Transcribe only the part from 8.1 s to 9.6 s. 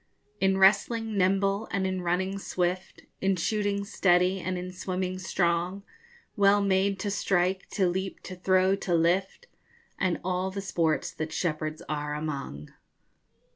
to throw, to lift,